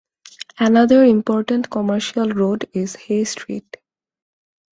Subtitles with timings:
[0.57, 3.77] Another important commercial road is Hay Street.